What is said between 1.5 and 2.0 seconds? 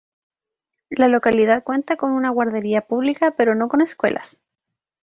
cuenta